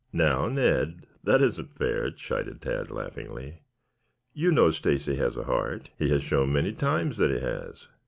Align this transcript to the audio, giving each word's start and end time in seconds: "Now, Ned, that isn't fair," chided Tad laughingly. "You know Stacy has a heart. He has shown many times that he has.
"Now, 0.11 0.47
Ned, 0.47 1.05
that 1.23 1.43
isn't 1.43 1.77
fair," 1.77 2.09
chided 2.09 2.59
Tad 2.59 2.89
laughingly. 2.89 3.61
"You 4.33 4.51
know 4.51 4.71
Stacy 4.71 5.17
has 5.17 5.37
a 5.37 5.43
heart. 5.43 5.91
He 5.95 6.09
has 6.09 6.23
shown 6.23 6.51
many 6.53 6.73
times 6.73 7.17
that 7.17 7.29
he 7.29 7.37
has. 7.37 7.87